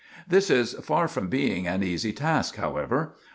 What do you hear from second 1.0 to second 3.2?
from being an easy task, however.